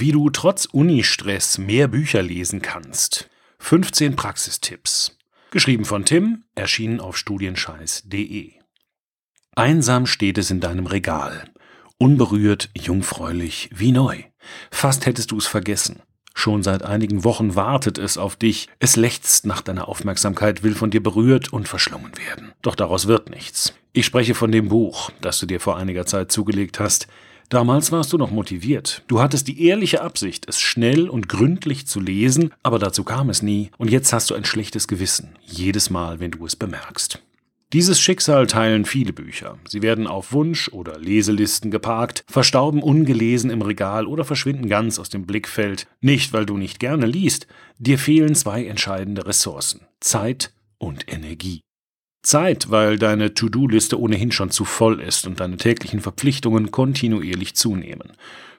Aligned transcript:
Wie 0.00 0.12
du 0.12 0.30
trotz 0.30 0.64
Unistress 0.64 1.58
mehr 1.58 1.86
Bücher 1.86 2.22
lesen 2.22 2.62
kannst. 2.62 3.28
15 3.58 4.16
Praxistipps. 4.16 5.18
Geschrieben 5.50 5.84
von 5.84 6.06
Tim, 6.06 6.44
erschienen 6.54 7.00
auf 7.00 7.18
studienscheiß.de. 7.18 8.52
Einsam 9.54 10.06
steht 10.06 10.38
es 10.38 10.50
in 10.50 10.60
deinem 10.60 10.86
Regal. 10.86 11.50
Unberührt, 11.98 12.70
jungfräulich, 12.72 13.68
wie 13.74 13.92
neu. 13.92 14.22
Fast 14.70 15.04
hättest 15.04 15.32
du 15.32 15.36
es 15.36 15.46
vergessen. 15.46 16.00
Schon 16.32 16.62
seit 16.62 16.82
einigen 16.82 17.22
Wochen 17.22 17.54
wartet 17.54 17.98
es 17.98 18.16
auf 18.16 18.36
dich. 18.36 18.68
Es 18.78 18.96
lechzt 18.96 19.44
nach 19.44 19.60
deiner 19.60 19.86
Aufmerksamkeit, 19.86 20.62
will 20.62 20.74
von 20.74 20.90
dir 20.90 21.02
berührt 21.02 21.52
und 21.52 21.68
verschlungen 21.68 22.12
werden. 22.16 22.54
Doch 22.62 22.74
daraus 22.74 23.06
wird 23.06 23.28
nichts. 23.28 23.74
Ich 23.92 24.06
spreche 24.06 24.34
von 24.34 24.50
dem 24.50 24.70
Buch, 24.70 25.10
das 25.20 25.38
du 25.40 25.44
dir 25.44 25.60
vor 25.60 25.76
einiger 25.76 26.06
Zeit 26.06 26.32
zugelegt 26.32 26.80
hast. 26.80 27.06
Damals 27.50 27.90
warst 27.90 28.12
du 28.12 28.16
noch 28.16 28.30
motiviert. 28.30 29.02
Du 29.08 29.20
hattest 29.20 29.48
die 29.48 29.66
ehrliche 29.66 30.02
Absicht, 30.02 30.48
es 30.48 30.60
schnell 30.60 31.08
und 31.08 31.28
gründlich 31.28 31.84
zu 31.84 31.98
lesen, 31.98 32.54
aber 32.62 32.78
dazu 32.78 33.02
kam 33.02 33.28
es 33.28 33.42
nie, 33.42 33.72
und 33.76 33.90
jetzt 33.90 34.12
hast 34.12 34.30
du 34.30 34.36
ein 34.36 34.44
schlechtes 34.44 34.86
Gewissen, 34.86 35.36
jedes 35.42 35.90
Mal, 35.90 36.20
wenn 36.20 36.30
du 36.30 36.46
es 36.46 36.54
bemerkst. 36.54 37.20
Dieses 37.72 38.00
Schicksal 38.00 38.46
teilen 38.46 38.84
viele 38.84 39.12
Bücher. 39.12 39.58
Sie 39.68 39.82
werden 39.82 40.06
auf 40.06 40.32
Wunsch 40.32 40.68
oder 40.68 40.96
Leselisten 40.96 41.72
geparkt, 41.72 42.24
verstauben 42.28 42.84
ungelesen 42.84 43.50
im 43.50 43.62
Regal 43.62 44.06
oder 44.06 44.24
verschwinden 44.24 44.68
ganz 44.68 45.00
aus 45.00 45.08
dem 45.08 45.26
Blickfeld. 45.26 45.88
Nicht, 46.00 46.32
weil 46.32 46.46
du 46.46 46.56
nicht 46.56 46.78
gerne 46.78 47.06
liest, 47.06 47.48
dir 47.78 47.98
fehlen 47.98 48.36
zwei 48.36 48.64
entscheidende 48.64 49.26
Ressourcen 49.26 49.80
Zeit 49.98 50.52
und 50.78 51.12
Energie. 51.12 51.62
Zeit, 52.22 52.70
weil 52.70 52.98
deine 52.98 53.34
To-Do-Liste 53.34 53.98
ohnehin 53.98 54.32
schon 54.32 54.50
zu 54.50 54.64
voll 54.64 55.00
ist 55.00 55.26
und 55.26 55.40
deine 55.40 55.56
täglichen 55.56 56.00
Verpflichtungen 56.00 56.70
kontinuierlich 56.70 57.54
zunehmen. 57.54 58.12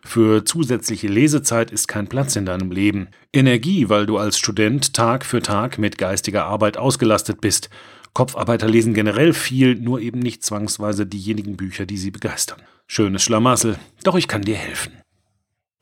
Für 0.04 0.44
zusätzliche 0.46 1.08
Lesezeit 1.08 1.70
ist 1.70 1.88
kein 1.88 2.08
Platz 2.08 2.36
in 2.36 2.46
deinem 2.46 2.72
Leben. 2.72 3.10
Energie, 3.32 3.88
weil 3.88 4.08
du 4.08 4.18
als 4.18 4.40
Student 4.40 4.94
Tag 4.94 5.26
für 5.26 5.42
Tag 5.42 5.78
mit 5.78 5.98
geistiger 6.00 6.46
Arbeit 6.46 6.78
ausgelastet 6.78 7.40
bist. 7.40 7.70
Kopfarbeiter 8.14 8.68
lesen 8.68 8.94
generell 8.94 9.34
viel, 9.34 9.76
nur 9.76 10.02
eben 10.02 10.20
nicht 10.20 10.44
zwangsweise 10.44 11.06
diejenigen 11.06 11.56
Bücher, 11.56 11.86
die 11.86 11.98
sie 11.98 12.12
begeistern. 12.12 12.62
Schönes 12.88 13.24
Schlamassel, 13.24 13.78
doch 14.04 14.16
ich 14.16 14.28
kann 14.28 14.42
dir 14.42 14.58
helfen. 14.58 14.94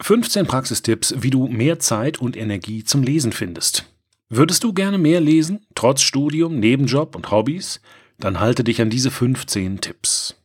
15 0.01 0.45
Praxistipps, 0.45 1.15
wie 1.17 1.29
du 1.29 1.47
mehr 1.47 1.79
Zeit 1.79 2.19
und 2.19 2.37
Energie 2.37 2.83
zum 2.83 3.03
Lesen 3.03 3.31
findest. 3.31 3.85
Würdest 4.31 4.63
du 4.63 4.73
gerne 4.73 4.99
mehr 4.99 5.21
lesen, 5.21 5.65
trotz 5.73 6.03
Studium, 6.03 6.59
Nebenjob 6.59 7.15
und 7.15 7.31
Hobbys? 7.31 7.81
Dann 8.19 8.39
halte 8.39 8.63
dich 8.63 8.79
an 8.79 8.91
diese 8.91 9.09
15 9.09 9.81
Tipps. 9.81 10.35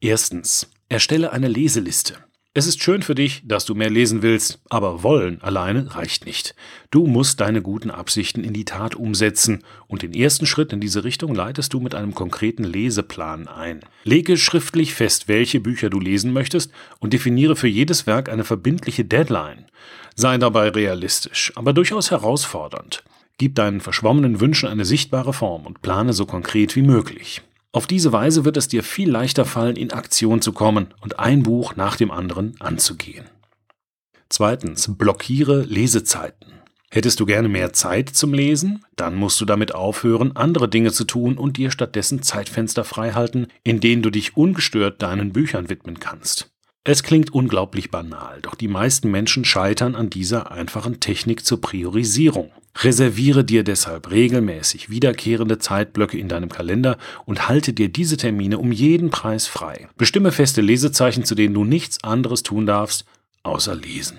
Erstens. 0.00 0.70
Erstelle 0.88 1.32
eine 1.32 1.48
Leseliste. 1.48 2.18
Es 2.54 2.68
ist 2.68 2.80
schön 2.80 3.02
für 3.02 3.16
dich, 3.16 3.42
dass 3.44 3.64
du 3.64 3.74
mehr 3.74 3.90
lesen 3.90 4.22
willst, 4.22 4.60
aber 4.70 5.02
wollen 5.02 5.42
alleine 5.42 5.96
reicht 5.96 6.24
nicht. 6.24 6.54
Du 6.92 7.08
musst 7.08 7.40
deine 7.40 7.62
guten 7.62 7.90
Absichten 7.90 8.44
in 8.44 8.52
die 8.52 8.64
Tat 8.64 8.94
umsetzen 8.94 9.64
und 9.88 10.02
den 10.02 10.14
ersten 10.14 10.46
Schritt 10.46 10.72
in 10.72 10.80
diese 10.80 11.02
Richtung 11.02 11.34
leitest 11.34 11.74
du 11.74 11.80
mit 11.80 11.96
einem 11.96 12.14
konkreten 12.14 12.62
Leseplan 12.62 13.48
ein. 13.48 13.80
Lege 14.04 14.36
schriftlich 14.36 14.94
fest, 14.94 15.26
welche 15.26 15.58
Bücher 15.58 15.90
du 15.90 15.98
lesen 15.98 16.32
möchtest 16.32 16.70
und 17.00 17.12
definiere 17.12 17.56
für 17.56 17.68
jedes 17.68 18.06
Werk 18.06 18.28
eine 18.28 18.44
verbindliche 18.44 19.04
Deadline. 19.04 19.66
Sei 20.14 20.38
dabei 20.38 20.68
realistisch, 20.68 21.52
aber 21.56 21.72
durchaus 21.72 22.12
herausfordernd. 22.12 23.02
Gib 23.38 23.54
deinen 23.54 23.80
verschwommenen 23.80 24.40
Wünschen 24.40 24.68
eine 24.68 24.84
sichtbare 24.84 25.32
Form 25.32 25.66
und 25.66 25.82
plane 25.82 26.12
so 26.12 26.24
konkret 26.24 26.74
wie 26.74 26.82
möglich. 26.82 27.42
Auf 27.72 27.86
diese 27.86 28.10
Weise 28.10 28.46
wird 28.46 28.56
es 28.56 28.68
dir 28.68 28.82
viel 28.82 29.10
leichter 29.10 29.44
fallen, 29.44 29.76
in 29.76 29.92
Aktion 29.92 30.40
zu 30.40 30.52
kommen 30.52 30.94
und 31.02 31.18
ein 31.18 31.42
Buch 31.42 31.76
nach 31.76 31.96
dem 31.96 32.10
anderen 32.10 32.58
anzugehen. 32.60 33.26
Zweitens, 34.30 34.96
blockiere 34.96 35.62
Lesezeiten. 35.62 36.52
Hättest 36.90 37.20
du 37.20 37.26
gerne 37.26 37.48
mehr 37.48 37.74
Zeit 37.74 38.08
zum 38.08 38.32
Lesen? 38.32 38.82
Dann 38.96 39.16
musst 39.16 39.38
du 39.40 39.44
damit 39.44 39.74
aufhören, 39.74 40.34
andere 40.34 40.68
Dinge 40.68 40.92
zu 40.92 41.04
tun 41.04 41.36
und 41.36 41.58
dir 41.58 41.70
stattdessen 41.70 42.22
Zeitfenster 42.22 42.84
freihalten, 42.84 43.48
in 43.64 43.80
denen 43.80 44.00
du 44.00 44.08
dich 44.08 44.36
ungestört 44.36 45.02
deinen 45.02 45.34
Büchern 45.34 45.68
widmen 45.68 46.00
kannst. 46.00 46.55
Es 46.88 47.02
klingt 47.02 47.34
unglaublich 47.34 47.90
banal, 47.90 48.40
doch 48.42 48.54
die 48.54 48.68
meisten 48.68 49.10
Menschen 49.10 49.44
scheitern 49.44 49.96
an 49.96 50.08
dieser 50.08 50.52
einfachen 50.52 51.00
Technik 51.00 51.44
zur 51.44 51.60
Priorisierung. 51.60 52.52
Reserviere 52.76 53.42
dir 53.42 53.64
deshalb 53.64 54.12
regelmäßig 54.12 54.88
wiederkehrende 54.88 55.58
Zeitblöcke 55.58 56.16
in 56.16 56.28
deinem 56.28 56.48
Kalender 56.48 56.96
und 57.24 57.48
halte 57.48 57.72
dir 57.72 57.88
diese 57.88 58.16
Termine 58.16 58.58
um 58.58 58.70
jeden 58.70 59.10
Preis 59.10 59.48
frei. 59.48 59.88
Bestimme 59.98 60.30
feste 60.30 60.60
Lesezeichen, 60.60 61.24
zu 61.24 61.34
denen 61.34 61.54
du 61.54 61.64
nichts 61.64 62.04
anderes 62.04 62.44
tun 62.44 62.66
darfst, 62.66 63.04
außer 63.42 63.74
lesen. 63.74 64.18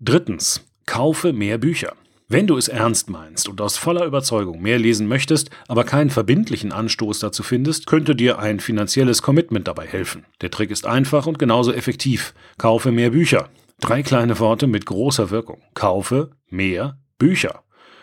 Drittens. 0.00 0.62
Kaufe 0.86 1.34
mehr 1.34 1.58
Bücher. 1.58 1.92
Wenn 2.30 2.46
du 2.46 2.58
es 2.58 2.68
ernst 2.68 3.08
meinst 3.08 3.48
und 3.48 3.58
aus 3.62 3.78
voller 3.78 4.04
Überzeugung 4.04 4.60
mehr 4.60 4.78
lesen 4.78 5.08
möchtest, 5.08 5.48
aber 5.66 5.84
keinen 5.84 6.10
verbindlichen 6.10 6.72
Anstoß 6.72 7.20
dazu 7.20 7.42
findest, 7.42 7.86
könnte 7.86 8.14
dir 8.14 8.38
ein 8.38 8.60
finanzielles 8.60 9.22
Commitment 9.22 9.66
dabei 9.66 9.86
helfen. 9.86 10.26
Der 10.42 10.50
Trick 10.50 10.70
ist 10.70 10.86
einfach 10.86 11.26
und 11.26 11.38
genauso 11.38 11.72
effektiv. 11.72 12.34
Kaufe 12.58 12.92
mehr 12.92 13.10
Bücher. 13.10 13.48
Drei 13.80 14.02
kleine 14.02 14.38
Worte 14.40 14.66
mit 14.66 14.84
großer 14.84 15.30
Wirkung. 15.30 15.62
Kaufe 15.72 16.32
mehr 16.50 16.98
Bücher. 17.16 17.62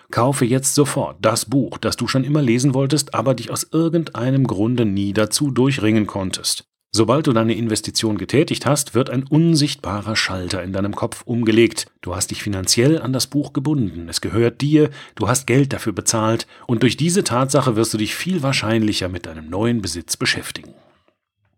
Kaufe 0.10 0.46
jetzt 0.46 0.74
sofort 0.74 1.18
das 1.22 1.46
Buch, 1.46 1.78
das 1.78 1.96
du 1.96 2.08
schon 2.08 2.24
immer 2.24 2.42
lesen 2.42 2.74
wolltest, 2.74 3.14
aber 3.14 3.36
dich 3.36 3.52
aus 3.52 3.68
irgendeinem 3.72 4.48
Grunde 4.48 4.86
nie 4.86 5.14
dazu 5.14 5.52
durchringen 5.52 6.08
konntest. 6.08 6.66
Sobald 6.98 7.28
du 7.28 7.34
deine 7.34 7.56
Investition 7.56 8.18
getätigt 8.18 8.66
hast, 8.66 8.96
wird 8.96 9.10
ein 9.10 9.24
unsichtbarer 9.24 10.16
Schalter 10.16 10.64
in 10.64 10.72
deinem 10.72 10.96
Kopf 10.96 11.24
umgelegt. 11.26 11.88
Du 12.00 12.16
hast 12.16 12.32
dich 12.32 12.42
finanziell 12.42 13.02
an 13.02 13.12
das 13.12 13.28
Buch 13.28 13.52
gebunden, 13.52 14.08
es 14.08 14.22
gehört 14.22 14.62
dir, 14.62 14.90
du 15.16 15.28
hast 15.28 15.46
Geld 15.46 15.74
dafür 15.74 15.92
bezahlt 15.92 16.48
und 16.68 16.84
durch 16.84 16.96
diese 16.96 17.26
Tatsache 17.26 17.76
wirst 17.76 17.94
du 17.94 17.98
dich 17.98 18.16
viel 18.16 18.44
wahrscheinlicher 18.44 19.10
mit 19.10 19.26
deinem 19.26 19.50
neuen 19.50 19.82
Besitz 19.82 20.16
beschäftigen. 20.16 20.74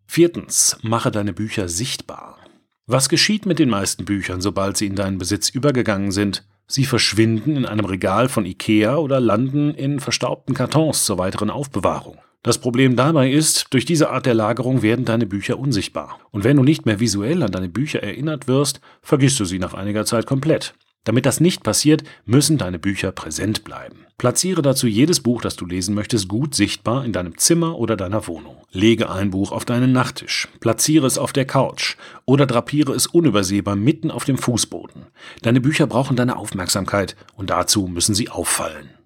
Viertens, 0.08 0.80
mache 0.81 1.12
deine 1.12 1.34
Bücher 1.34 1.69
sichtbar. 1.69 2.40
Was 2.88 3.08
geschieht 3.08 3.46
mit 3.46 3.59
den 3.59 3.69
meisten 3.69 4.06
Büchern, 4.06 4.42
sobald 4.42 4.75
sie 4.75 4.88
in 4.88 4.96
deinen 4.96 5.19
Besitz 5.19 5.50
übergegangen 5.50 6.12
sind? 6.12 6.48
Sie 6.66 6.86
verschwinden 6.86 7.58
in 7.58 7.68
einem 7.68 7.86
Regal 7.86 8.28
von 8.28 8.48
Ikea 8.48 8.96
oder 8.96 9.19
landen 9.19 9.75
in 9.75 10.00
verstaubten 10.00 10.56
Kartons 10.56 11.06
zur 11.06 11.19
weiteren 11.19 11.52
Aufbewahrung. 11.52 12.18
Das 12.44 12.59
Problem 12.59 12.96
dabei 12.96 13.31
ist, 13.31 13.68
durch 13.72 13.86
diese 13.86 14.09
Art 14.09 14.25
der 14.25 14.34
Lagerung 14.34 14.81
werden 14.81 15.06
deine 15.06 15.25
Bücher 15.25 15.59
unsichtbar. 15.59 16.20
Und 16.31 16.44
wenn 16.44 16.58
du 16.58 16.64
nicht 16.64 16.86
mehr 16.86 17.00
visuell 17.00 17.44
an 17.44 17.52
deine 17.52 17.70
Bücher 17.70 18.02
erinnert 18.02 18.48
wirst, 18.48 18.80
vergisst 19.02 19.40
du 19.40 19.46
sie 19.46 19.59
nach 19.59 19.74
einiger 19.74 20.06
Zeit 20.06 20.25
komplett. 20.25 20.74
Damit 21.08 21.25
das 21.25 21.40
nicht 21.40 21.64
passiert, 21.64 22.03
müssen 22.25 22.58
deine 22.58 22.80
Bücher 22.80 23.14
präsent 23.14 23.64
bleiben. 23.64 24.06
Platziere 24.18 24.62
dazu 24.62 24.88
jedes 24.88 25.22
Buch, 25.22 25.42
das 25.42 25.56
du 25.56 25.66
lesen 25.66 25.96
möchtest, 25.96 26.28
gut 26.28 26.53
sichtbar 26.53 27.06
in 27.06 27.14
deinem 27.14 27.38
Zimmer 27.38 27.78
oder 27.78 27.96
deiner 27.96 28.28
Wohnung. 28.28 28.58
Lege 28.72 29.09
ein 29.09 29.30
Buch 29.30 29.54
auf 29.54 29.64
deinen 29.64 29.94
Nachttisch, 29.94 30.50
platziere 30.59 31.08
es 31.08 31.18
auf 31.18 31.31
der 31.31 31.46
Couch 31.46 31.96
oder 32.25 32.46
drapiere 32.46 32.94
es 32.94 33.08
unübersehbar 33.08 33.78
mitten 33.78 34.12
auf 34.12 34.25
dem 34.25 34.38
Fußboden. 34.38 35.06
Deine 35.44 35.62
Bücher 35.62 35.88
brauchen 35.88 36.18
deine 36.18 36.36
Aufmerksamkeit 36.36 37.16
und 37.36 37.52
dazu 37.52 37.88
müssen 37.88 38.14
sie 38.14 38.28
auffallen. 38.30 38.97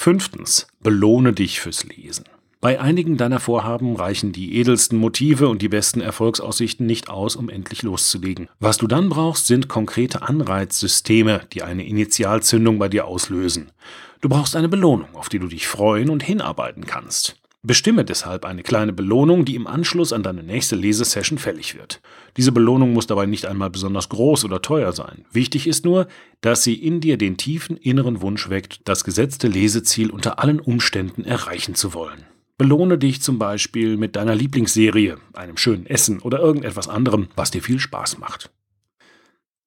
Fünftens. 0.00 0.68
Belohne 0.80 1.32
dich 1.32 1.58
fürs 1.58 1.82
Lesen. 1.82 2.24
Bei 2.60 2.80
einigen 2.80 3.16
deiner 3.16 3.40
Vorhaben 3.40 3.96
reichen 3.96 4.30
die 4.30 4.54
edelsten 4.54 4.96
Motive 4.96 5.48
und 5.48 5.60
die 5.60 5.68
besten 5.68 6.00
Erfolgsaussichten 6.00 6.86
nicht 6.86 7.10
aus, 7.10 7.34
um 7.34 7.48
endlich 7.48 7.82
loszulegen. 7.82 8.48
Was 8.60 8.76
du 8.76 8.86
dann 8.86 9.08
brauchst, 9.08 9.48
sind 9.48 9.66
konkrete 9.66 10.22
Anreizsysteme, 10.22 11.40
die 11.52 11.64
eine 11.64 11.84
Initialzündung 11.84 12.78
bei 12.78 12.88
dir 12.88 13.06
auslösen. 13.08 13.72
Du 14.20 14.28
brauchst 14.28 14.54
eine 14.54 14.68
Belohnung, 14.68 15.08
auf 15.14 15.28
die 15.28 15.40
du 15.40 15.48
dich 15.48 15.66
freuen 15.66 16.10
und 16.10 16.22
hinarbeiten 16.22 16.86
kannst. 16.86 17.36
Bestimme 17.62 18.04
deshalb 18.04 18.44
eine 18.44 18.62
kleine 18.62 18.92
Belohnung, 18.92 19.44
die 19.44 19.56
im 19.56 19.66
Anschluss 19.66 20.12
an 20.12 20.22
deine 20.22 20.44
nächste 20.44 20.76
Lesesession 20.76 21.38
fällig 21.38 21.74
wird. 21.74 22.00
Diese 22.36 22.52
Belohnung 22.52 22.92
muss 22.92 23.08
dabei 23.08 23.26
nicht 23.26 23.46
einmal 23.46 23.68
besonders 23.68 24.08
groß 24.10 24.44
oder 24.44 24.62
teuer 24.62 24.92
sein. 24.92 25.24
Wichtig 25.32 25.66
ist 25.66 25.84
nur, 25.84 26.06
dass 26.40 26.62
sie 26.62 26.74
in 26.74 27.00
dir 27.00 27.18
den 27.18 27.36
tiefen 27.36 27.76
inneren 27.76 28.20
Wunsch 28.20 28.48
weckt, 28.48 28.82
das 28.84 29.02
gesetzte 29.02 29.48
Leseziel 29.48 30.10
unter 30.10 30.38
allen 30.38 30.60
Umständen 30.60 31.24
erreichen 31.24 31.74
zu 31.74 31.94
wollen. 31.94 32.24
Belohne 32.58 32.96
dich 32.96 33.22
zum 33.22 33.38
Beispiel 33.38 33.96
mit 33.96 34.14
deiner 34.14 34.36
Lieblingsserie, 34.36 35.18
einem 35.32 35.56
schönen 35.56 35.86
Essen 35.86 36.20
oder 36.20 36.38
irgendetwas 36.38 36.88
anderem, 36.88 37.28
was 37.34 37.50
dir 37.50 37.62
viel 37.62 37.80
Spaß 37.80 38.18
macht. 38.18 38.50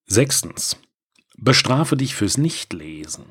Sechstens. 0.05 0.77
Bestrafe 1.37 1.97
dich 1.97 2.15
fürs 2.15 2.37
Nichtlesen. 2.37 3.25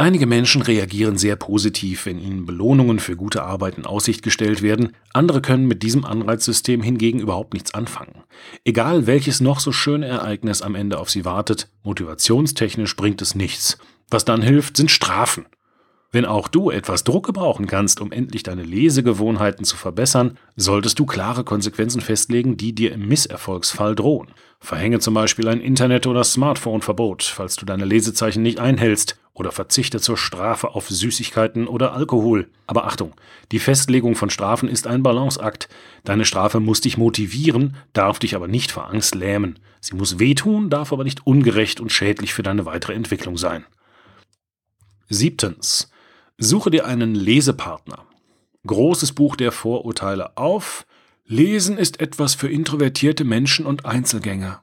Einige 0.00 0.26
Menschen 0.26 0.62
reagieren 0.62 1.18
sehr 1.18 1.34
positiv, 1.34 2.06
wenn 2.06 2.20
ihnen 2.20 2.46
Belohnungen 2.46 3.00
für 3.00 3.16
gute 3.16 3.42
Arbeit 3.42 3.78
in 3.78 3.84
Aussicht 3.84 4.22
gestellt 4.22 4.62
werden, 4.62 4.92
andere 5.12 5.42
können 5.42 5.66
mit 5.66 5.82
diesem 5.82 6.04
Anreizsystem 6.04 6.84
hingegen 6.84 7.18
überhaupt 7.18 7.52
nichts 7.52 7.74
anfangen. 7.74 8.22
Egal 8.64 9.08
welches 9.08 9.40
noch 9.40 9.58
so 9.58 9.72
schöne 9.72 10.06
Ereignis 10.06 10.62
am 10.62 10.76
Ende 10.76 11.00
auf 11.00 11.10
sie 11.10 11.24
wartet, 11.24 11.68
motivationstechnisch 11.82 12.94
bringt 12.94 13.20
es 13.22 13.34
nichts. 13.34 13.76
Was 14.08 14.24
dann 14.24 14.40
hilft, 14.40 14.76
sind 14.76 14.92
Strafen. 14.92 15.46
Wenn 16.12 16.24
auch 16.24 16.46
du 16.46 16.70
etwas 16.70 17.02
Druck 17.02 17.26
gebrauchen 17.26 17.66
kannst, 17.66 18.00
um 18.00 18.12
endlich 18.12 18.44
deine 18.44 18.62
Lesegewohnheiten 18.62 19.64
zu 19.64 19.76
verbessern, 19.76 20.38
solltest 20.56 20.98
du 21.00 21.06
klare 21.06 21.42
Konsequenzen 21.42 22.00
festlegen, 22.00 22.56
die 22.56 22.72
dir 22.72 22.92
im 22.92 23.08
Misserfolgsfall 23.08 23.94
drohen. 23.94 24.30
Verhänge 24.60 25.00
zum 25.00 25.12
Beispiel 25.12 25.48
ein 25.48 25.60
Internet- 25.60 26.06
oder 26.06 26.24
Smartphone-Verbot, 26.24 27.24
falls 27.24 27.56
du 27.56 27.66
deine 27.66 27.84
Lesezeichen 27.84 28.42
nicht 28.42 28.58
einhältst, 28.58 29.18
oder 29.38 29.52
verzichte 29.52 30.00
zur 30.00 30.16
Strafe 30.16 30.74
auf 30.74 30.88
Süßigkeiten 30.88 31.68
oder 31.68 31.92
Alkohol. 31.92 32.48
Aber 32.66 32.86
Achtung, 32.86 33.14
die 33.52 33.58
Festlegung 33.58 34.14
von 34.14 34.30
Strafen 34.30 34.68
ist 34.68 34.86
ein 34.86 35.02
Balanceakt. 35.02 35.68
Deine 36.04 36.24
Strafe 36.24 36.60
muss 36.60 36.80
dich 36.80 36.98
motivieren, 36.98 37.76
darf 37.92 38.18
dich 38.18 38.34
aber 38.34 38.48
nicht 38.48 38.72
vor 38.72 38.88
Angst 38.90 39.14
lähmen. 39.14 39.58
Sie 39.80 39.94
muss 39.94 40.18
wehtun, 40.18 40.70
darf 40.70 40.92
aber 40.92 41.04
nicht 41.04 41.26
ungerecht 41.26 41.80
und 41.80 41.92
schädlich 41.92 42.34
für 42.34 42.42
deine 42.42 42.66
weitere 42.66 42.94
Entwicklung 42.94 43.36
sein. 43.36 43.64
Siebtens. 45.08 45.90
Suche 46.36 46.70
dir 46.70 46.86
einen 46.86 47.14
Lesepartner. 47.14 48.04
Großes 48.66 49.12
Buch 49.12 49.36
der 49.36 49.52
Vorurteile 49.52 50.36
auf. 50.36 50.86
Lesen 51.24 51.78
ist 51.78 52.00
etwas 52.00 52.34
für 52.34 52.48
introvertierte 52.48 53.24
Menschen 53.24 53.66
und 53.66 53.86
Einzelgänger. 53.86 54.62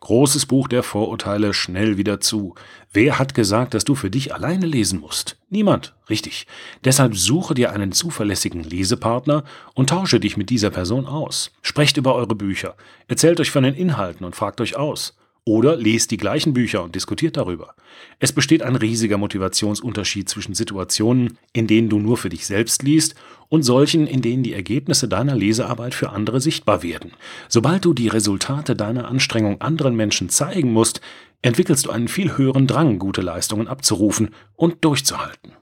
Großes 0.00 0.46
Buch 0.46 0.68
der 0.68 0.84
Vorurteile 0.84 1.52
schnell 1.52 1.96
wieder 1.96 2.20
zu. 2.20 2.54
Wer 2.92 3.18
hat 3.18 3.34
gesagt, 3.34 3.74
dass 3.74 3.84
du 3.84 3.96
für 3.96 4.10
dich 4.10 4.32
alleine 4.32 4.64
lesen 4.64 5.00
musst? 5.00 5.36
Niemand, 5.50 5.96
richtig. 6.08 6.46
Deshalb 6.84 7.16
suche 7.16 7.54
dir 7.54 7.72
einen 7.72 7.90
zuverlässigen 7.90 8.62
Lesepartner 8.62 9.42
und 9.74 9.90
tausche 9.90 10.20
dich 10.20 10.36
mit 10.36 10.50
dieser 10.50 10.70
Person 10.70 11.06
aus. 11.06 11.50
Sprecht 11.62 11.96
über 11.96 12.14
eure 12.14 12.36
Bücher, 12.36 12.76
erzählt 13.08 13.40
euch 13.40 13.50
von 13.50 13.64
den 13.64 13.74
Inhalten 13.74 14.24
und 14.24 14.36
fragt 14.36 14.60
euch 14.60 14.76
aus. 14.76 15.17
Oder 15.48 15.76
lest 15.76 16.10
die 16.10 16.18
gleichen 16.18 16.52
Bücher 16.52 16.82
und 16.82 16.94
diskutiert 16.94 17.38
darüber. 17.38 17.74
Es 18.18 18.34
besteht 18.34 18.62
ein 18.62 18.76
riesiger 18.76 19.16
Motivationsunterschied 19.16 20.28
zwischen 20.28 20.54
Situationen, 20.54 21.38
in 21.54 21.66
denen 21.66 21.88
du 21.88 21.98
nur 21.98 22.18
für 22.18 22.28
dich 22.28 22.44
selbst 22.44 22.82
liest, 22.82 23.14
und 23.48 23.62
solchen, 23.62 24.06
in 24.06 24.20
denen 24.20 24.42
die 24.42 24.52
Ergebnisse 24.52 25.08
deiner 25.08 25.34
Lesearbeit 25.34 25.94
für 25.94 26.10
andere 26.10 26.42
sichtbar 26.42 26.82
werden. 26.82 27.12
Sobald 27.48 27.86
du 27.86 27.94
die 27.94 28.08
Resultate 28.08 28.76
deiner 28.76 29.08
Anstrengung 29.08 29.62
anderen 29.62 29.96
Menschen 29.96 30.28
zeigen 30.28 30.70
musst, 30.70 31.00
entwickelst 31.40 31.86
du 31.86 31.90
einen 31.92 32.08
viel 32.08 32.36
höheren 32.36 32.66
Drang, 32.66 32.98
gute 32.98 33.22
Leistungen 33.22 33.68
abzurufen 33.68 34.34
und 34.54 34.84
durchzuhalten. 34.84 35.52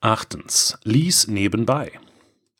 Achtens. 0.00 0.78
Lies 0.82 1.26
nebenbei. 1.26 1.92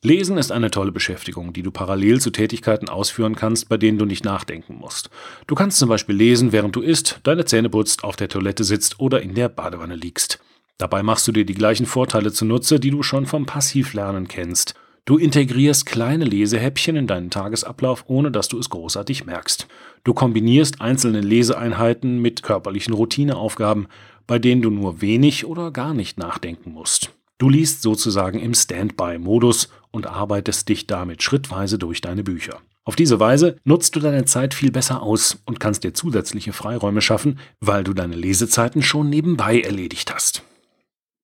Lesen 0.05 0.37
ist 0.37 0.51
eine 0.51 0.73
tolle 0.73 0.91
Beschäftigung, 0.91 1.53
die 1.53 1.63
du 1.63 1.71
parallel 1.71 2.21
zu 2.21 2.31
Tätigkeiten 2.31 2.89
ausführen 2.89 3.37
kannst, 3.37 3.69
bei 3.69 3.77
denen 3.77 3.99
du 3.99 4.05
nicht 4.05 4.25
nachdenken 4.25 4.75
musst. 4.75 5.11
Du 5.47 5.55
kannst 5.55 5.79
zum 5.79 5.89
Beispiel 5.89 6.17
lesen, 6.17 6.51
während 6.51 6.75
du 6.75 6.81
isst, 6.81 7.21
deine 7.23 7.45
Zähne 7.45 7.71
putzt, 7.71 8.03
auf 8.03 8.17
der 8.17 8.29
Toilette 8.29 8.65
sitzt 8.65 8.99
oder 8.99 9.23
in 9.23 9.37
der 9.37 9.49
Badewanne 9.49 9.95
liegst. 9.95 10.41
Dabei 10.77 11.05
machst 11.05 11.29
du 11.29 11.33
dir 11.33 11.45
die 11.45 11.55
gleichen 11.55 11.87
Vorteile 11.87 12.33
zunutze, 12.33 12.81
die 12.81 12.91
du 12.91 13.05
schon 13.05 13.27
vom 13.27 13.47
Passivlernen 13.47 14.27
kennst. 14.27 14.75
Du 15.05 15.19
integrierst 15.19 15.87
kleine 15.87 16.25
Lesehäppchen 16.25 16.97
in 16.97 17.07
deinen 17.07 17.31
Tagesablauf, 17.31 18.05
ohne 18.09 18.33
dass 18.33 18.49
du 18.49 18.59
es 18.59 18.71
großartig 18.71 19.25
merkst. 19.25 19.69
Du 20.03 20.15
kombinierst 20.15 20.81
einzelne 20.81 21.21
Leseeinheiten 21.21 22.21
mit 22.21 22.43
körperlichen 22.43 22.95
Routineaufgaben, 22.95 23.87
bei 24.27 24.41
denen 24.41 24.63
du 24.63 24.71
nur 24.71 25.01
wenig 25.01 25.47
oder 25.47 25.71
gar 25.71 25.95
nicht 25.95 26.19
nachdenken 26.19 26.73
musst. 26.73 27.13
Du 27.43 27.49
liest 27.49 27.83
sozusagen 27.83 28.39
im 28.39 28.55
Standby-Modus 28.55 29.69
und 29.91 30.07
arbeitest 30.07 30.69
dich 30.69 30.87
damit 30.87 31.25
schrittweise 31.25 31.77
durch 31.77 32.01
deine 32.01 32.23
Bücher. 32.23 32.61
Auf 32.85 32.95
diese 32.95 33.19
Weise 33.19 33.57
nutzt 33.65 33.97
du 33.97 33.99
deine 33.99 34.27
Zeit 34.27 34.55
viel 34.55 34.71
besser 34.71 35.03
aus 35.03 35.43
und 35.45 35.59
kannst 35.59 35.83
dir 35.83 35.93
zusätzliche 35.93 36.53
Freiräume 36.53 37.01
schaffen, 37.01 37.41
weil 37.59 37.83
du 37.83 37.95
deine 37.95 38.15
Lesezeiten 38.15 38.81
schon 38.81 39.11
nebenbei 39.11 39.61
erledigt 39.61 40.15
hast. 40.15 40.45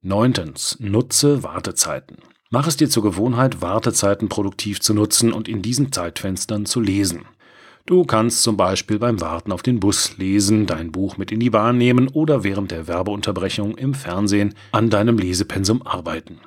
Neuntens. 0.02 0.76
Nutze 0.80 1.44
Wartezeiten. 1.44 2.16
Mach 2.50 2.66
es 2.66 2.76
dir 2.76 2.90
zur 2.90 3.04
Gewohnheit, 3.04 3.62
Wartezeiten 3.62 4.28
produktiv 4.28 4.80
zu 4.80 4.94
nutzen 4.94 5.32
und 5.32 5.46
in 5.46 5.62
diesen 5.62 5.92
Zeitfenstern 5.92 6.66
zu 6.66 6.80
lesen. 6.80 7.26
Du 7.88 8.05
kannst 8.05 8.43
zum 8.43 8.58
Beispiel 8.58 8.99
beim 8.99 9.19
Warten 9.23 9.50
auf 9.50 9.62
den 9.62 9.81
Bus 9.81 10.19
lesen, 10.19 10.67
dein 10.67 10.93
Buch 10.93 11.17
mit 11.17 11.32
in 11.32 11.40
die 11.40 11.49
Bahn 11.49 11.79
nehmen 11.79 12.08
oder 12.08 12.44
während 12.44 12.70
der 12.70 12.87
Werbeunterbrechung 12.87 13.79
im 13.79 13.94
Fernsehen 13.94 14.55
an 14.73 14.90
deinem 14.90 15.17
Lesepensum 15.17 15.81
arbeiten. 15.87 16.38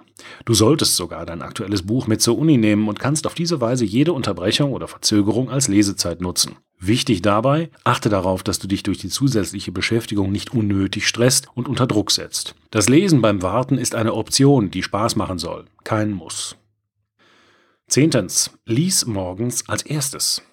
Du 0.45 0.53
solltest 0.53 0.97
sogar 0.97 1.25
dein 1.25 1.41
aktuelles 1.41 1.81
Buch 1.81 2.05
mit 2.05 2.21
zur 2.21 2.37
Uni 2.37 2.57
nehmen 2.57 2.87
und 2.87 2.99
kannst 2.99 3.25
auf 3.25 3.33
diese 3.33 3.59
Weise 3.59 3.85
jede 3.85 4.13
Unterbrechung 4.13 4.71
oder 4.71 4.87
Verzögerung 4.87 5.49
als 5.49 5.67
Lesezeit 5.67 6.21
nutzen. 6.21 6.57
Wichtig 6.77 7.23
dabei, 7.23 7.71
achte 7.83 8.09
darauf, 8.09 8.43
dass 8.43 8.59
du 8.59 8.67
dich 8.67 8.83
durch 8.83 8.99
die 8.99 9.09
zusätzliche 9.09 9.71
Beschäftigung 9.71 10.31
nicht 10.31 10.53
unnötig 10.53 11.07
stresst 11.07 11.47
und 11.55 11.67
unter 11.67 11.87
Druck 11.87 12.11
setzt. 12.11 12.53
Das 12.69 12.87
Lesen 12.87 13.19
beim 13.23 13.41
Warten 13.41 13.79
ist 13.79 13.95
eine 13.95 14.13
Option, 14.13 14.69
die 14.69 14.83
Spaß 14.83 15.15
machen 15.15 15.39
soll, 15.39 15.65
kein 15.83 16.11
Muss. 16.11 16.55
Zehntens. 17.87 18.51
Lies 18.67 19.07
morgens 19.07 19.67
als 19.67 19.81
erstes. 19.81 20.43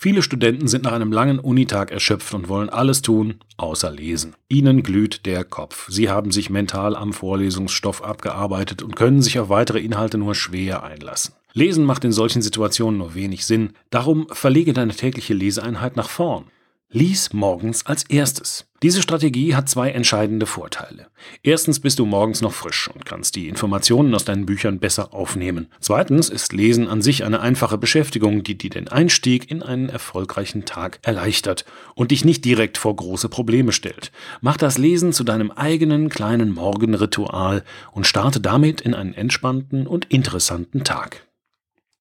Viele 0.00 0.22
Studenten 0.22 0.68
sind 0.68 0.84
nach 0.84 0.92
einem 0.92 1.10
langen 1.10 1.40
Unitag 1.40 1.90
erschöpft 1.90 2.32
und 2.32 2.48
wollen 2.48 2.68
alles 2.68 3.02
tun, 3.02 3.40
außer 3.56 3.90
lesen. 3.90 4.36
Ihnen 4.48 4.84
glüht 4.84 5.26
der 5.26 5.42
Kopf. 5.42 5.90
Sie 5.90 6.08
haben 6.08 6.30
sich 6.30 6.50
mental 6.50 6.94
am 6.94 7.12
Vorlesungsstoff 7.12 8.04
abgearbeitet 8.04 8.80
und 8.80 8.94
können 8.94 9.22
sich 9.22 9.40
auf 9.40 9.48
weitere 9.48 9.80
Inhalte 9.80 10.16
nur 10.16 10.36
schwer 10.36 10.84
einlassen. 10.84 11.34
Lesen 11.52 11.84
macht 11.84 12.04
in 12.04 12.12
solchen 12.12 12.42
Situationen 12.42 12.98
nur 12.98 13.16
wenig 13.16 13.44
Sinn, 13.44 13.70
darum 13.90 14.28
verlege 14.30 14.72
deine 14.72 14.94
tägliche 14.94 15.34
Leseeinheit 15.34 15.96
nach 15.96 16.08
vorn. 16.08 16.44
Lies 16.90 17.34
morgens 17.34 17.84
als 17.84 18.04
erstes. 18.04 18.64
Diese 18.82 19.02
Strategie 19.02 19.54
hat 19.54 19.68
zwei 19.68 19.90
entscheidende 19.90 20.46
Vorteile. 20.46 21.08
Erstens 21.42 21.80
bist 21.80 21.98
du 21.98 22.06
morgens 22.06 22.40
noch 22.40 22.54
frisch 22.54 22.88
und 22.88 23.04
kannst 23.04 23.36
die 23.36 23.50
Informationen 23.50 24.14
aus 24.14 24.24
deinen 24.24 24.46
Büchern 24.46 24.78
besser 24.78 25.12
aufnehmen. 25.12 25.66
Zweitens 25.80 26.30
ist 26.30 26.54
Lesen 26.54 26.88
an 26.88 27.02
sich 27.02 27.24
eine 27.24 27.40
einfache 27.40 27.76
Beschäftigung, 27.76 28.42
die 28.42 28.56
dir 28.56 28.70
den 28.70 28.88
Einstieg 28.88 29.50
in 29.50 29.62
einen 29.62 29.90
erfolgreichen 29.90 30.64
Tag 30.64 30.98
erleichtert 31.02 31.66
und 31.94 32.10
dich 32.10 32.24
nicht 32.24 32.46
direkt 32.46 32.78
vor 32.78 32.96
große 32.96 33.28
Probleme 33.28 33.72
stellt. 33.72 34.10
Mach 34.40 34.56
das 34.56 34.78
Lesen 34.78 35.12
zu 35.12 35.24
deinem 35.24 35.50
eigenen 35.50 36.08
kleinen 36.08 36.54
Morgenritual 36.54 37.64
und 37.92 38.06
starte 38.06 38.40
damit 38.40 38.80
in 38.80 38.94
einen 38.94 39.12
entspannten 39.12 39.86
und 39.86 40.06
interessanten 40.06 40.84
Tag. 40.84 41.26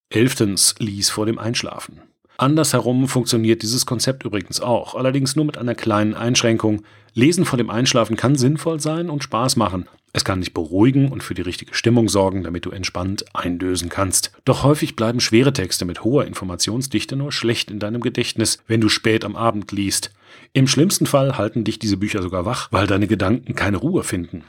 Elftens, 0.10 0.76
lies 0.80 1.10
vor 1.10 1.26
dem 1.26 1.40
Einschlafen. 1.40 2.00
Andersherum 2.38 3.08
funktioniert 3.08 3.64
dieses 3.64 3.86
Konzept 3.86 4.24
übrigens 4.24 4.62
auch, 4.62 4.94
allerdings 4.94 5.36
nur 5.36 5.46
mit 5.46 5.58
einer 5.58 5.74
kleinen 5.74 6.14
Einschränkung. 6.14 6.84
Lesen 7.14 7.46
vor 7.46 7.58
dem 7.58 7.72
Einschlafen 7.72 8.16
kann 8.16 8.36
sinnvoll 8.36 8.80
sein 8.80 9.10
und 9.10 9.24
Spaß 9.24 9.56
machen. 9.56 9.88
Es 10.14 10.24
kann 10.24 10.42
dich 10.42 10.54
beruhigen 10.54 11.12
und 11.12 11.24
für 11.24 11.34
die 11.34 11.42
richtige 11.42 11.74
Stimmung 11.74 12.10
sorgen, 12.10 12.44
damit 12.44 12.66
du 12.66 12.72
entspannt 12.72 13.26
eindösen 13.36 13.90
kannst. 13.90 14.32
Doch 14.46 14.64
häufig 14.64 14.96
bleiben 14.96 15.20
schwere 15.20 15.52
Texte 15.52 15.86
mit 15.86 16.04
hoher 16.04 16.26
Informationsdichte 16.26 17.16
nur 17.16 17.32
schlecht 17.32 17.72
in 17.72 17.80
deinem 17.80 18.02
Gedächtnis, 18.02 18.60
wenn 18.68 18.82
du 18.82 18.90
spät 18.90 19.26
am 19.26 19.36
Abend 19.36 19.72
liest. 19.72 20.12
Im 20.54 20.68
schlimmsten 20.68 21.08
Fall 21.08 21.38
halten 21.38 21.64
dich 21.64 21.80
diese 21.80 21.98
Bücher 21.98 22.22
sogar 22.22 22.46
wach, 22.46 22.72
weil 22.72 22.88
deine 22.88 23.08
Gedanken 23.08 23.56
keine 23.56 23.78
Ruhe 23.78 24.04
finden. 24.04 24.44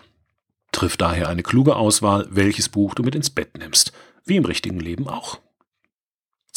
Triff 0.72 0.96
daher 0.96 1.28
eine 1.28 1.42
kluge 1.42 1.76
Auswahl, 1.76 2.26
welches 2.30 2.68
Buch 2.68 2.94
du 2.94 3.02
mit 3.02 3.14
ins 3.14 3.30
Bett 3.30 3.58
nimmst, 3.58 3.92
wie 4.24 4.36
im 4.36 4.44
richtigen 4.44 4.78
Leben 4.78 5.08
auch. 5.08 5.38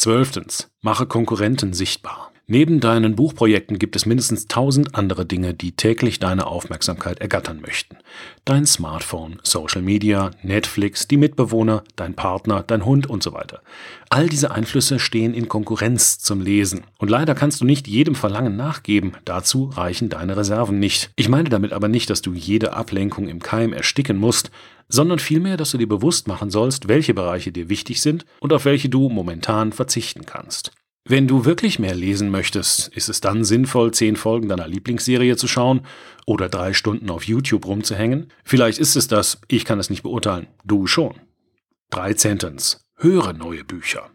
Zwölftens. 0.02 0.68
Mache 0.80 1.06
Konkurrenten 1.06 1.74
sichtbar. 1.74 2.31
Neben 2.52 2.80
deinen 2.80 3.16
Buchprojekten 3.16 3.78
gibt 3.78 3.96
es 3.96 4.04
mindestens 4.04 4.46
tausend 4.46 4.94
andere 4.94 5.24
Dinge, 5.24 5.54
die 5.54 5.72
täglich 5.72 6.18
deine 6.18 6.46
Aufmerksamkeit 6.46 7.18
ergattern 7.18 7.62
möchten. 7.62 7.96
Dein 8.44 8.66
Smartphone, 8.66 9.38
Social 9.42 9.80
Media, 9.80 10.32
Netflix, 10.42 11.08
die 11.08 11.16
Mitbewohner, 11.16 11.82
dein 11.96 12.12
Partner, 12.12 12.62
dein 12.62 12.84
Hund 12.84 13.08
und 13.08 13.22
so 13.22 13.32
weiter. 13.32 13.62
All 14.10 14.28
diese 14.28 14.50
Einflüsse 14.50 14.98
stehen 14.98 15.32
in 15.32 15.48
Konkurrenz 15.48 16.18
zum 16.18 16.42
Lesen. 16.42 16.82
Und 16.98 17.08
leider 17.08 17.34
kannst 17.34 17.62
du 17.62 17.64
nicht 17.64 17.88
jedem 17.88 18.14
Verlangen 18.14 18.54
nachgeben. 18.54 19.14
Dazu 19.24 19.70
reichen 19.72 20.10
deine 20.10 20.36
Reserven 20.36 20.78
nicht. 20.78 21.10
Ich 21.16 21.30
meine 21.30 21.48
damit 21.48 21.72
aber 21.72 21.88
nicht, 21.88 22.10
dass 22.10 22.20
du 22.20 22.34
jede 22.34 22.74
Ablenkung 22.74 23.28
im 23.28 23.40
Keim 23.40 23.72
ersticken 23.72 24.18
musst, 24.18 24.50
sondern 24.90 25.20
vielmehr, 25.20 25.56
dass 25.56 25.70
du 25.70 25.78
dir 25.78 25.88
bewusst 25.88 26.28
machen 26.28 26.50
sollst, 26.50 26.86
welche 26.86 27.14
Bereiche 27.14 27.50
dir 27.50 27.70
wichtig 27.70 28.02
sind 28.02 28.26
und 28.40 28.52
auf 28.52 28.66
welche 28.66 28.90
du 28.90 29.08
momentan 29.08 29.72
verzichten 29.72 30.26
kannst. 30.26 30.70
Wenn 31.04 31.26
du 31.26 31.44
wirklich 31.44 31.80
mehr 31.80 31.96
lesen 31.96 32.30
möchtest, 32.30 32.88
ist 32.88 33.08
es 33.08 33.20
dann 33.20 33.44
sinnvoll, 33.44 33.92
zehn 33.92 34.14
Folgen 34.14 34.48
deiner 34.48 34.68
Lieblingsserie 34.68 35.36
zu 35.36 35.48
schauen 35.48 35.80
oder 36.26 36.48
drei 36.48 36.74
Stunden 36.74 37.10
auf 37.10 37.24
YouTube 37.24 37.66
rumzuhängen? 37.66 38.28
Vielleicht 38.44 38.78
ist 38.78 38.94
es 38.94 39.08
das, 39.08 39.40
ich 39.48 39.64
kann 39.64 39.80
es 39.80 39.90
nicht 39.90 40.04
beurteilen, 40.04 40.46
du 40.64 40.86
schon. 40.86 41.14
13. 41.90 42.56
Höre 42.96 43.32
neue 43.32 43.64
Bücher. 43.64 44.10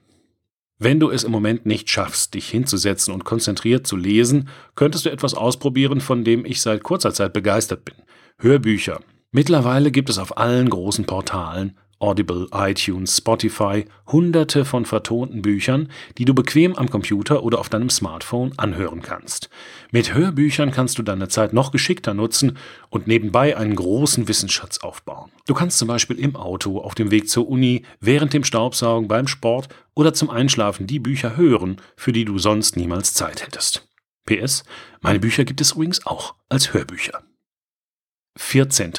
Wenn 0.79 0.99
du 0.99 1.09
es 1.09 1.25
im 1.25 1.31
Moment 1.31 1.65
nicht 1.65 1.89
schaffst, 1.89 2.35
dich 2.35 2.47
hinzusetzen 2.47 3.13
und 3.13 3.25
konzentriert 3.25 3.85
zu 3.85 3.97
lesen, 3.97 4.47
könntest 4.75 5.05
du 5.05 5.09
etwas 5.09 5.33
ausprobieren, 5.33 5.99
von 5.99 6.23
dem 6.23 6.45
ich 6.45 6.61
seit 6.61 6.83
kurzer 6.83 7.13
Zeit 7.13 7.33
begeistert 7.33 7.83
bin. 7.83 7.95
Hörbücher. 8.39 9.01
Mittlerweile 9.31 9.91
gibt 9.91 10.09
es 10.09 10.19
auf 10.19 10.37
allen 10.37 10.69
großen 10.69 11.05
Portalen 11.05 11.77
Audible, 11.99 12.47
iTunes, 12.53 13.17
Spotify 13.17 13.85
hunderte 14.05 14.65
von 14.65 14.85
vertonten 14.85 15.41
Büchern, 15.41 15.89
die 16.17 16.25
du 16.25 16.35
bequem 16.35 16.75
am 16.75 16.89
Computer 16.89 17.43
oder 17.43 17.59
auf 17.59 17.69
deinem 17.69 17.89
Smartphone 17.89 18.53
anhören 18.57 19.01
kannst. 19.01 19.49
Mit 19.91 20.13
Hörbüchern 20.13 20.71
kannst 20.71 20.99
du 20.99 21.03
deine 21.03 21.27
Zeit 21.27 21.53
noch 21.53 21.71
geschickter 21.71 22.13
nutzen 22.13 22.57
und 22.89 23.07
nebenbei 23.07 23.57
einen 23.57 23.75
großen 23.75 24.27
Wissensschatz 24.27 24.79
aufbauen. 24.79 25.31
Du 25.47 25.53
kannst 25.53 25.79
zum 25.79 25.87
Beispiel 25.87 26.19
im 26.19 26.35
Auto, 26.35 26.79
auf 26.79 26.93
dem 26.93 27.09
Weg 27.09 27.29
zur 27.29 27.49
Uni, 27.49 27.83
während 27.99 28.33
dem 28.33 28.43
Staubsaugen, 28.43 29.07
beim 29.07 29.27
Sport 29.27 29.69
oder 29.95 30.13
zum 30.13 30.29
Einschlafen 30.29 30.85
die 30.85 30.99
Bücher 30.99 31.35
hören, 31.35 31.81
für 31.95 32.11
die 32.11 32.25
du 32.25 32.37
sonst 32.37 32.77
niemals 32.77 33.13
Zeit 33.13 33.43
hättest. 33.45 33.87
PS, 34.25 34.63
meine 35.01 35.19
Bücher 35.19 35.45
gibt 35.45 35.61
es 35.61 35.71
übrigens 35.71 36.05
auch 36.05 36.35
als 36.49 36.73
Hörbücher. 36.73 37.23
14. 38.37 38.93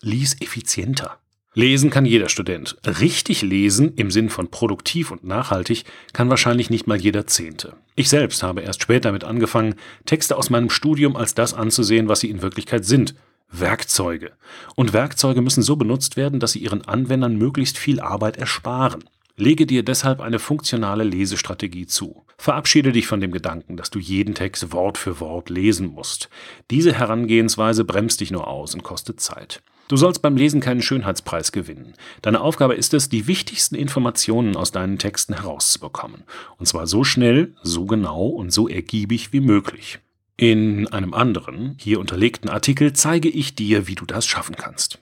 Lies 0.00 0.40
effizienter. 0.40 1.20
Lesen 1.54 1.90
kann 1.90 2.04
jeder 2.04 2.28
Student. 2.28 2.76
Richtig 2.86 3.42
lesen 3.42 3.94
im 3.96 4.12
Sinn 4.12 4.30
von 4.30 4.52
produktiv 4.52 5.10
und 5.10 5.24
nachhaltig 5.24 5.84
kann 6.12 6.30
wahrscheinlich 6.30 6.70
nicht 6.70 6.86
mal 6.86 6.96
jeder 6.96 7.26
Zehnte. 7.26 7.74
Ich 7.96 8.08
selbst 8.08 8.44
habe 8.44 8.60
erst 8.60 8.82
später 8.82 9.08
damit 9.08 9.24
angefangen, 9.24 9.74
Texte 10.06 10.36
aus 10.36 10.48
meinem 10.48 10.70
Studium 10.70 11.16
als 11.16 11.34
das 11.34 11.52
anzusehen, 11.52 12.06
was 12.06 12.20
sie 12.20 12.30
in 12.30 12.42
Wirklichkeit 12.42 12.84
sind. 12.84 13.16
Werkzeuge. 13.50 14.30
Und 14.76 14.92
Werkzeuge 14.92 15.42
müssen 15.42 15.64
so 15.64 15.74
benutzt 15.74 16.16
werden, 16.16 16.38
dass 16.38 16.52
sie 16.52 16.60
ihren 16.60 16.86
Anwendern 16.86 17.34
möglichst 17.34 17.78
viel 17.78 17.98
Arbeit 17.98 18.36
ersparen. 18.36 19.02
Lege 19.36 19.66
dir 19.66 19.82
deshalb 19.82 20.20
eine 20.20 20.38
funktionale 20.38 21.02
Lesestrategie 21.02 21.86
zu. 21.86 22.24
Verabschiede 22.38 22.92
dich 22.92 23.08
von 23.08 23.20
dem 23.20 23.32
Gedanken, 23.32 23.76
dass 23.76 23.90
du 23.90 23.98
jeden 23.98 24.34
Text 24.34 24.72
Wort 24.72 24.98
für 24.98 25.18
Wort 25.18 25.50
lesen 25.50 25.88
musst. 25.88 26.28
Diese 26.70 26.92
Herangehensweise 26.92 27.84
bremst 27.84 28.20
dich 28.20 28.30
nur 28.30 28.46
aus 28.46 28.74
und 28.74 28.84
kostet 28.84 29.18
Zeit. 29.18 29.62
Du 29.90 29.96
sollst 29.96 30.22
beim 30.22 30.36
Lesen 30.36 30.60
keinen 30.60 30.82
Schönheitspreis 30.82 31.50
gewinnen. 31.50 31.94
Deine 32.22 32.42
Aufgabe 32.42 32.74
ist 32.74 32.94
es, 32.94 33.08
die 33.08 33.26
wichtigsten 33.26 33.74
Informationen 33.74 34.54
aus 34.54 34.70
deinen 34.70 35.00
Texten 35.00 35.34
herauszubekommen. 35.34 36.22
Und 36.58 36.66
zwar 36.66 36.86
so 36.86 37.02
schnell, 37.02 37.56
so 37.64 37.86
genau 37.86 38.26
und 38.26 38.52
so 38.52 38.68
ergiebig 38.68 39.32
wie 39.32 39.40
möglich. 39.40 39.98
In 40.36 40.86
einem 40.92 41.12
anderen, 41.12 41.74
hier 41.76 41.98
unterlegten 41.98 42.48
Artikel 42.48 42.92
zeige 42.92 43.28
ich 43.28 43.56
dir, 43.56 43.88
wie 43.88 43.96
du 43.96 44.06
das 44.06 44.26
schaffen 44.26 44.54
kannst. 44.54 45.00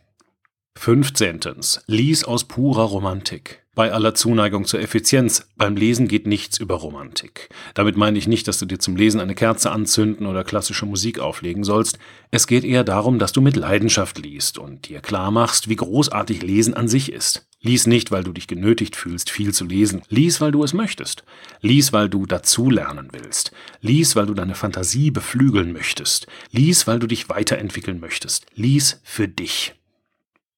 15. 0.78 1.40
Lies 1.86 2.22
aus 2.22 2.44
purer 2.44 2.84
Romantik. 2.84 3.64
Bei 3.74 3.92
aller 3.92 4.14
Zuneigung 4.14 4.64
zur 4.64 4.80
Effizienz, 4.80 5.48
beim 5.56 5.76
Lesen 5.76 6.06
geht 6.06 6.26
nichts 6.28 6.58
über 6.58 6.76
Romantik. 6.76 7.48
Damit 7.74 7.96
meine 7.96 8.16
ich 8.16 8.28
nicht, 8.28 8.46
dass 8.46 8.60
du 8.60 8.64
dir 8.64 8.78
zum 8.78 8.94
Lesen 8.94 9.20
eine 9.20 9.34
Kerze 9.34 9.72
anzünden 9.72 10.24
oder 10.24 10.44
klassische 10.44 10.86
Musik 10.86 11.18
auflegen 11.18 11.64
sollst. 11.64 11.98
Es 12.30 12.46
geht 12.46 12.62
eher 12.64 12.84
darum, 12.84 13.18
dass 13.18 13.32
du 13.32 13.40
mit 13.40 13.56
Leidenschaft 13.56 14.18
liest 14.18 14.56
und 14.56 14.88
dir 14.88 15.00
klar 15.00 15.32
machst, 15.32 15.68
wie 15.68 15.76
großartig 15.76 16.42
Lesen 16.42 16.74
an 16.74 16.86
sich 16.86 17.12
ist. 17.12 17.48
Lies 17.60 17.88
nicht, 17.88 18.12
weil 18.12 18.22
du 18.22 18.32
dich 18.32 18.46
genötigt 18.46 18.94
fühlst, 18.94 19.30
viel 19.30 19.52
zu 19.52 19.64
lesen. 19.64 20.02
Lies, 20.08 20.40
weil 20.40 20.52
du 20.52 20.62
es 20.62 20.74
möchtest. 20.74 21.24
Lies, 21.60 21.92
weil 21.92 22.08
du 22.08 22.24
dazulernen 22.24 23.08
willst. 23.10 23.50
Lies, 23.80 24.14
weil 24.14 24.26
du 24.26 24.34
deine 24.34 24.54
Fantasie 24.54 25.10
beflügeln 25.10 25.72
möchtest. 25.72 26.28
Lies, 26.52 26.86
weil 26.86 27.00
du 27.00 27.08
dich 27.08 27.28
weiterentwickeln 27.28 27.98
möchtest. 27.98 28.46
Lies 28.54 29.00
für 29.02 29.26
dich. 29.26 29.74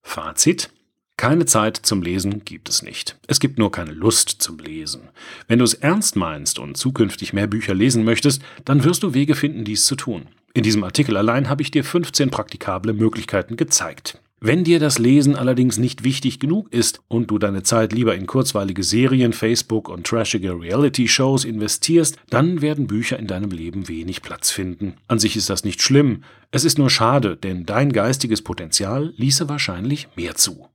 Fazit. 0.03 0.71
Keine 1.17 1.45
Zeit 1.45 1.77
zum 1.77 2.01
Lesen 2.01 2.45
gibt 2.45 2.71
es 2.71 2.83
nicht. 2.83 3.19
Es 3.27 3.41
gibt 3.41 3.59
nur 3.59 3.71
keine 3.71 3.93
Lust 3.93 4.31
zum 4.41 4.59
Lesen. 4.59 5.11
Wenn 5.49 5.59
du 5.59 5.65
es 5.67 5.75
ernst 5.75 6.17
meinst 6.17 6.59
und 6.59 6.77
zukünftig 6.77 7.35
mehr 7.35 7.47
Bücher 7.47 7.75
lesen 7.75 8.05
möchtest, 8.05 8.43
dann 8.65 8.85
wirst 8.85 9.03
du 9.03 9.13
Wege 9.13 9.35
finden, 9.35 9.65
dies 9.65 9.85
zu 9.85 9.97
tun. 9.97 10.29
In 10.55 10.63
diesem 10.63 10.83
Artikel 10.83 11.17
allein 11.17 11.49
habe 11.49 11.63
ich 11.63 11.71
dir 11.71 11.85
15 11.85 12.31
praktikable 12.31 12.95
Möglichkeiten 12.95 13.57
gezeigt. 13.57 14.19
Wenn 14.43 14.65
dir 14.65 14.81
das 14.81 14.99
Lesen 14.99 15.37
allerdings 15.37 15.77
nicht 15.77 16.03
wichtig 16.03 16.41
genug 16.41 16.73
ist 16.73 17.03
und 17.09 17.31
du 17.31 17.39
deine 17.39 17.63
Zeit 17.63 17.93
lieber 17.93 18.15
in 18.15 18.27
kurzweilige 18.27 18.83
Serien, 18.83 19.35
Facebook 19.35 19.91
und 19.91 20.07
trashige 20.07 20.59
Reality-Shows 20.59 21.45
investierst, 21.45 22.17
dann 22.31 22.63
werden 22.63 22.87
Bücher 22.87 23.19
in 23.19 23.27
deinem 23.27 23.51
Leben 23.51 23.87
wenig 23.87 24.23
Platz 24.23 24.51
finden. 24.51 24.95
An 25.09 25.19
sich 25.19 25.37
ist 25.37 25.51
das 25.51 25.65
nicht 25.65 25.83
schlimm, 25.83 26.25
es 26.53 26.65
ist 26.65 26.79
nur 26.79 26.89
schade, 26.89 27.37
denn 27.37 27.67
dein 27.67 27.93
geistiges 27.93 28.41
Potenzial 28.41 29.13
ließe 29.19 29.51
wahrscheinlich 29.51 30.09
mehr 30.17 30.37
zu. 30.37 30.69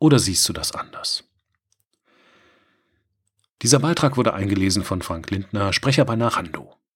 Oder 0.00 0.18
siehst 0.18 0.48
du 0.48 0.52
das 0.52 0.72
anders? 0.72 1.22
Dieser 3.62 3.78
Beitrag 3.78 4.16
wurde 4.16 4.34
eingelesen 4.34 4.82
von 4.82 5.02
Frank 5.02 5.30
Lindner, 5.30 5.72
Sprecher 5.72 6.04
bei 6.04 6.16
Narando. 6.16 6.74